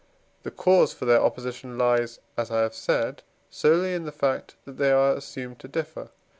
The 0.41 0.49
cause 0.49 0.91
for 0.93 1.05
their 1.05 1.21
opposition 1.21 1.77
lies, 1.77 2.17
as 2.35 2.49
I 2.49 2.61
have 2.61 2.73
said, 2.73 3.21
solely 3.51 3.93
in 3.93 4.05
the 4.05 4.11
fact 4.11 4.55
that 4.65 4.77
they 4.77 4.91
are 4.91 5.13
assumed 5.13 5.59
to 5.59 5.67
differ. 5.67 6.09